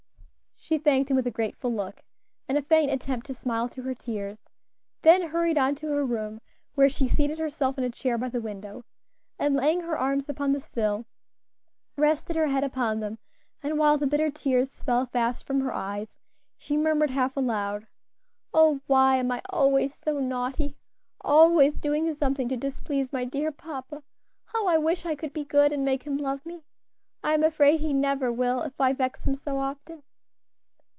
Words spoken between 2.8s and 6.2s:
attempt to smile through her tears; then hurried on to her